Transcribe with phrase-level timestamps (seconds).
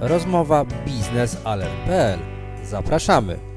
[0.00, 2.18] Rozmowa biznesalert.pl.
[2.64, 3.53] Zapraszamy.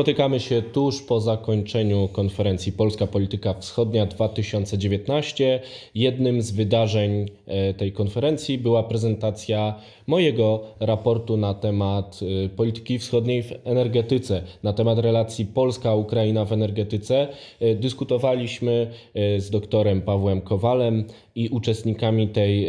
[0.00, 5.60] Spotykamy się tuż po zakończeniu konferencji Polska Polityka Wschodnia 2019.
[5.94, 9.74] Jednym z wydarzeń e, tej konferencji była prezentacja
[10.06, 17.28] mojego raportu na temat e, polityki wschodniej w energetyce, na temat relacji Polska-Ukraina w energetyce.
[17.60, 18.90] E, dyskutowaliśmy
[19.38, 21.04] z doktorem Pawłem Kowalem
[21.34, 22.68] i uczestnikami tej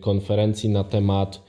[0.00, 1.42] konferencji na temat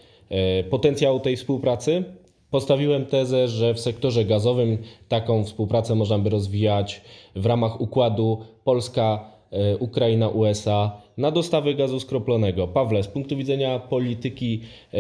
[0.69, 2.03] potencjału tej współpracy
[2.51, 7.01] Postawiłem tezę, że w sektorze gazowym taką współpracę można by rozwijać
[7.35, 12.67] w ramach układu Polska, e, Ukraina, USA na dostawy gazu skroplonego.
[12.67, 14.61] Pawle, z punktu widzenia polityki
[14.93, 14.97] e,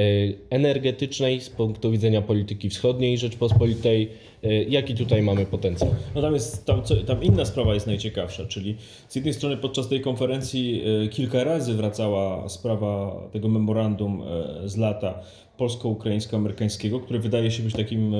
[0.49, 4.09] energetycznej, z punktu widzenia polityki wschodniej Rzeczpospolitej,
[4.43, 5.95] e, jaki tutaj mamy potencjał?
[6.15, 8.75] No tam jest, tam, tam inna sprawa jest najciekawsza, czyli
[9.07, 14.23] z jednej strony podczas tej konferencji kilka razy wracała sprawa tego memorandum
[14.65, 15.21] z lata
[15.57, 18.15] polsko-ukraińsko-amerykańskiego, które wydaje się być takim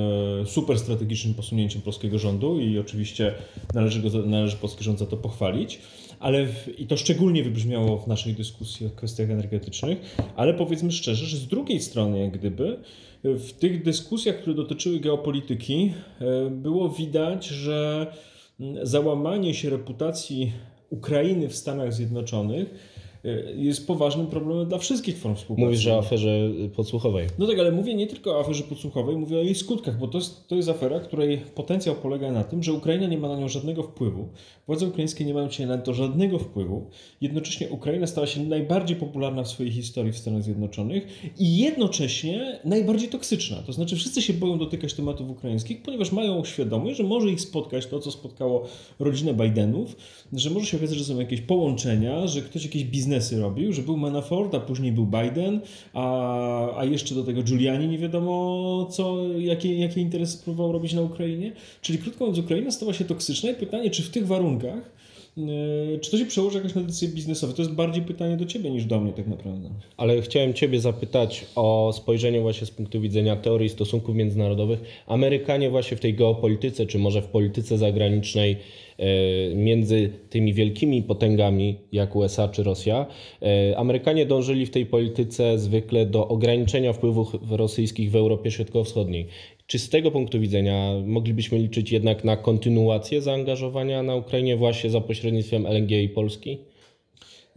[0.46, 3.34] super strategicznym posunięciem polskiego rządu i oczywiście
[3.74, 5.78] należy, go, należy polski rząd za to pochwalić,
[6.22, 9.98] ale w, i to szczególnie wybrzmiało w naszej dyskusji o kwestiach energetycznych,
[10.36, 12.78] ale powiedzmy szczerze, że z drugiej strony jak gdyby
[13.24, 18.06] w tych dyskusjach, które dotyczyły geopolityki e, było widać, że
[18.82, 20.52] załamanie się reputacji
[20.90, 22.74] Ukrainy w Stanach Zjednoczonych
[23.56, 25.66] jest poważnym problemem dla wszystkich form współpracy.
[25.66, 27.26] Mówisz o aferze podsłuchowej.
[27.38, 30.18] No tak, ale mówię nie tylko o aferze podsłuchowej, mówię o jej skutkach, bo to
[30.18, 33.48] jest, to jest afera, której potencjał polega na tym, że Ukraina nie ma na nią
[33.48, 34.28] żadnego wpływu,
[34.66, 36.86] władze ukraińskie nie mają dzisiaj na to żadnego wpływu,
[37.20, 41.06] jednocześnie Ukraina stała się najbardziej popularna w swojej historii w Stanach Zjednoczonych
[41.38, 43.56] i jednocześnie najbardziej toksyczna.
[43.66, 47.86] To znaczy wszyscy się boją dotykać tematów ukraińskich, ponieważ mają świadomość, że może ich spotkać
[47.86, 49.96] to, co spotkało rodzinę Bidenów,
[50.32, 53.82] że może się okazać, że są jakieś połączenia, że ktoś jakiś biznes biznesy robił, że
[53.82, 55.60] był Manafort, a później był Biden,
[55.94, 61.02] a, a jeszcze do tego Giuliani nie wiadomo co, jakie, jakie interesy próbował robić na
[61.02, 61.52] Ukrainie.
[61.82, 64.90] Czyli krótko mówiąc, Ukraina stała się toksyczna i pytanie, czy w tych warunkach
[66.00, 67.52] czy to się przełoży jakoś na decyzje biznesowe?
[67.52, 69.70] To jest bardziej pytanie do Ciebie niż do mnie tak naprawdę.
[69.96, 74.80] Ale chciałem Ciebie zapytać o spojrzenie właśnie z punktu widzenia teorii stosunków międzynarodowych.
[75.06, 78.56] Amerykanie właśnie w tej geopolityce, czy może w polityce zagranicznej
[79.02, 83.06] E, między tymi wielkimi potęgami jak USA czy Rosja.
[83.42, 89.26] E, Amerykanie dążyli w tej polityce zwykle do ograniczenia wpływów rosyjskich w Europie Środkowo-Wschodniej.
[89.66, 95.00] Czy z tego punktu widzenia moglibyśmy liczyć jednak na kontynuację zaangażowania na Ukrainie właśnie za
[95.00, 96.58] pośrednictwem LNG i Polski?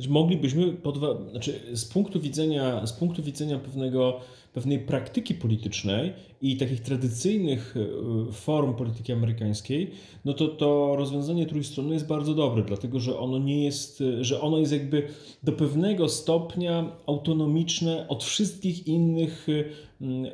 [0.09, 1.17] Moglibyśmy, podwa...
[1.31, 4.19] znaczy z punktu widzenia, z punktu widzenia pewnego
[4.55, 9.91] pewnej praktyki politycznej i takich tradycyjnych e, form polityki amerykańskiej,
[10.25, 14.57] no to to rozwiązanie trójstronne jest bardzo dobre, dlatego że ono nie jest, że ono
[14.57, 15.07] jest jakby
[15.43, 19.47] do pewnego stopnia autonomiczne od wszystkich innych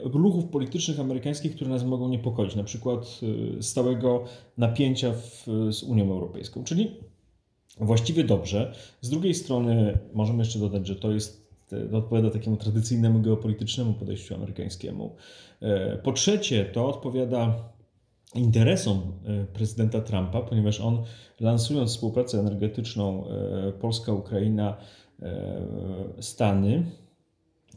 [0.04, 3.20] ruchów politycznych amerykańskich, które nas mogą niepokoić, na przykład
[3.60, 4.24] e, stałego
[4.58, 6.64] napięcia w, z Unią Europejską.
[6.64, 6.92] Czyli
[7.80, 8.74] właściwie dobrze.
[9.02, 11.41] Z drugiej strony możemy jeszcze dodać, że to jest
[11.94, 15.16] odpowiada takiemu tradycyjnemu geopolitycznemu podejściu amerykańskiemu.
[15.62, 17.56] E, po trzecie, to odpowiada
[18.36, 21.04] interesom e, prezydenta Trumpa, ponieważ on
[21.40, 24.78] lansując współpracę energetyczną e, Polska-Ukraina,
[26.20, 26.84] Stany,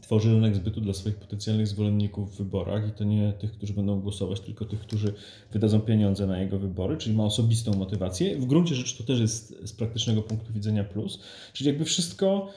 [0.01, 3.99] tworzy rynek zbytu dla swoich potencjalnych zwolenników w wyborach i to nie tych, którzy będą
[3.99, 5.13] głosować, tylko tych, którzy
[5.51, 8.37] wydadzą pieniądze na jego wybory, czyli ma osobistą motywację.
[8.37, 11.19] W gruncie rzeczy to też jest z praktycznego punktu widzenia plus,
[11.53, 12.49] czyli jakby wszystko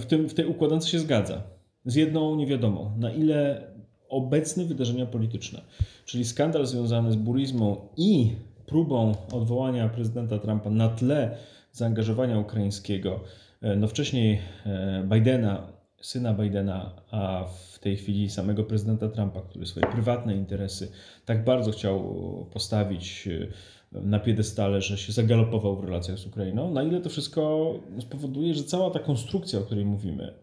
[0.00, 1.42] w, tym, w tej układance się zgadza.
[1.84, 3.70] Z jedną niewiadomą, na ile
[4.08, 5.60] obecne wydarzenia polityczne,
[6.04, 8.32] czyli skandal związany z burizmą i
[8.66, 11.36] próbą odwołania prezydenta Trumpa na tle
[11.72, 13.20] zaangażowania ukraińskiego,
[13.62, 19.66] e, no wcześniej e, Bidena syna Bidena, a w tej chwili samego prezydenta Trumpa, który
[19.66, 20.92] swoje prywatne interesy
[21.24, 22.00] tak bardzo chciał
[22.52, 23.28] postawić
[23.92, 28.54] e, na piedestale, że się zagalopował w relacjach z Ukrainą, na ile to wszystko spowoduje,
[28.54, 30.34] że cała ta konstrukcja, o której mówimy,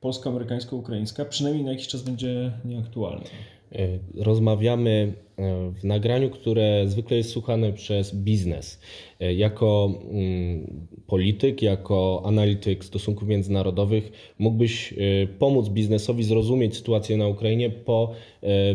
[0.00, 3.24] polsko-amerykańsko-ukraińska, przynajmniej na jakiś czas będzie nieaktualna.
[3.72, 8.80] E, rozmawiamy e, w nagraniu, które zwykle jest słuchane przez biznes.
[9.20, 14.94] E, jako mm, polityk, jako analityk stosunków międzynarodowych mógłbyś
[15.38, 18.12] pomóc biznesowi zrozumieć sytuację na Ukrainie po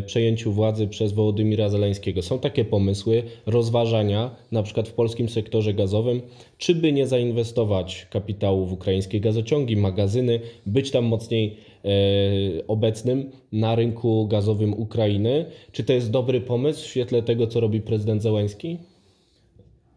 [0.06, 2.22] przejęciu władzy przez Wołodymira Zeleńskiego.
[2.22, 6.22] Są takie pomysły, rozważania, na przykład w polskim sektorze gazowym,
[6.58, 11.56] czy by nie zainwestować kapitału w ukraińskie gazociągi, magazyny, być tam mocniej
[12.68, 15.46] obecnym na rynku gazowym Ukrainy.
[15.72, 18.78] Czy to jest dobry pomysł w świetle tego, co robi prezydent Zełański?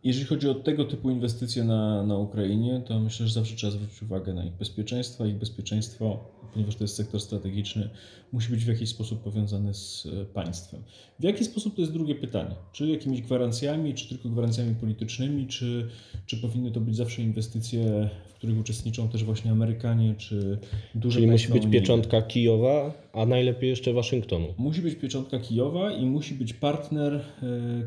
[0.08, 4.04] Jeżeli chodzi o tego typu inwestycje na, na Ukrainie, to myślę, że zawsze trzeba zwrócić
[4.04, 5.26] uwagę na ich bezpieczeństwo.
[5.26, 6.20] Ich bezpieczeństwo,
[6.54, 7.90] ponieważ to jest sektor strategiczny,
[8.32, 10.82] musi być w jakiś sposób powiązany z e, państwem.
[11.20, 12.56] W jaki sposób to jest drugie pytanie?
[12.72, 15.88] Czy jakimiś gwarancjami, czy tylko gwarancjami politycznymi, czy,
[16.26, 20.58] czy powinny to być zawsze inwestycje, w których uczestniczą też właśnie Amerykanie, czy
[20.96, 21.72] duże Czyli musi być unijne?
[21.72, 24.48] pieczątka Kijowa, a najlepiej jeszcze Waszyngtonu.
[24.58, 27.22] Musi być pieczątka Kijowa i musi być partner, e,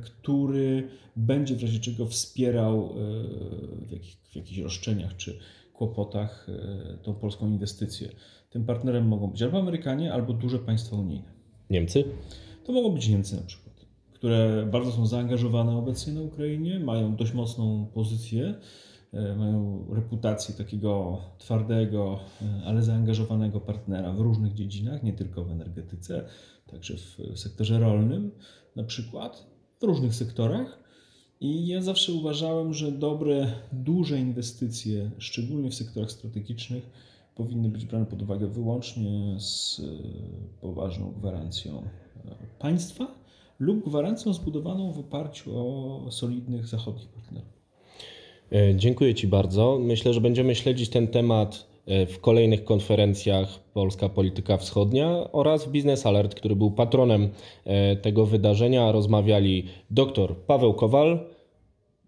[0.02, 2.92] który będzie w razie czego wspierał e,
[3.86, 5.38] w, jakich, w jakichś roszczeniach czy
[5.72, 8.08] kłopotach e, tą polską inwestycję.
[8.50, 11.32] Tym partnerem mogą być albo Amerykanie, albo duże państwa unijne.
[11.70, 12.04] Niemcy?
[12.64, 17.32] To mogą być Niemcy na przykład, które bardzo są zaangażowane obecnie na Ukrainie, mają dość
[17.32, 18.54] mocną pozycję,
[19.12, 22.18] e, mają reputację takiego twardego,
[22.64, 26.24] ale zaangażowanego partnera w różnych dziedzinach, nie tylko w energetyce,
[26.66, 28.30] także w sektorze rolnym
[28.76, 29.46] na przykład,
[29.80, 30.89] w różnych sektorach.
[31.40, 36.90] I ja zawsze uważałem, że dobre, duże inwestycje, szczególnie w sektorach strategicznych,
[37.34, 41.82] powinny być brane pod uwagę wyłącznie z e, poważną gwarancją
[42.24, 43.14] e, państwa
[43.58, 47.48] lub gwarancją zbudowaną w oparciu o solidnych zachodnich partnerów.
[48.52, 49.78] E, Dziękuję Ci bardzo.
[49.78, 56.34] Myślę, że będziemy śledzić ten temat w kolejnych konferencjach Polska Polityka Wschodnia oraz Business Alert,
[56.34, 57.28] który był patronem
[57.64, 58.92] e, tego wydarzenia.
[58.92, 61.26] Rozmawiali dr Paweł Kowal,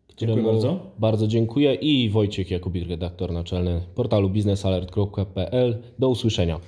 [0.09, 0.81] któremu bardzo.
[0.99, 5.83] bardzo dziękuję i Wojciech Jakubik, redaktor naczelny portalu biznesalert.pl.
[5.99, 6.61] Do usłyszenia.